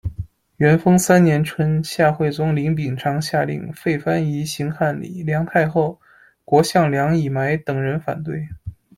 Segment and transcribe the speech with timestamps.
[0.57, 6.01] 元丰三年春，夏惠宗李秉常下令，废蕃仪，行汉礼，梁太后、
[6.43, 8.47] 国相梁乙埋等人反对。